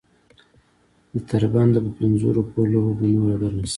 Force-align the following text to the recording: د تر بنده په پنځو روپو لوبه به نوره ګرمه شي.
د 1.11 1.13
تر 1.29 1.43
بنده 1.53 1.79
په 1.85 1.91
پنځو 1.99 2.27
روپو 2.37 2.59
لوبه 2.71 2.91
به 2.99 3.05
نوره 3.15 3.35
ګرمه 3.41 3.63
شي. 3.67 3.69